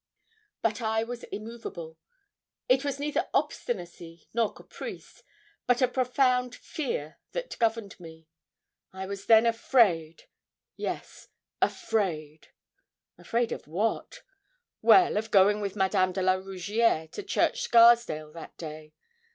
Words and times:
But 0.63 0.81
I 0.81 1.03
was 1.03 1.25
immovable. 1.25 1.99
It 2.67 2.83
was 2.83 2.99
neither 2.99 3.29
obstinacy 3.35 4.27
nor 4.33 4.51
caprice, 4.51 5.21
but 5.67 5.79
a 5.79 5.87
profound 5.87 6.55
fear 6.55 7.19
that 7.33 7.59
governed 7.59 7.99
me. 7.99 8.27
I 8.91 9.05
was 9.05 9.27
then 9.27 9.45
afraid 9.45 10.23
yes, 10.75 11.27
afraid. 11.61 12.47
Afraid 13.19 13.51
of 13.51 13.67
what? 13.67 14.23
Well, 14.81 15.17
of 15.17 15.29
going 15.29 15.61
with 15.61 15.75
Madame 15.75 16.13
de 16.13 16.23
la 16.23 16.33
Rougierre 16.33 17.07
to 17.11 17.21
Church 17.21 17.61
Scarsdale 17.61 18.31
that 18.31 18.57
day. 18.57 18.93